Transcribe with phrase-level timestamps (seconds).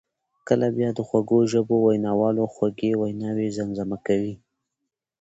[0.47, 4.33] کله بیا د خوږ ژبو ویناوالو خوږې ویناوي زمزمه کوي.